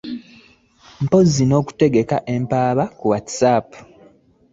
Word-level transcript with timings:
Mpozzi 1.03 1.43
n'okuteeka 1.45 2.17
empaaba 2.35 2.83
ku 2.97 3.05
Whatsapp 3.11 3.67